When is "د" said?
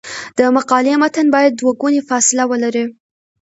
0.37-0.39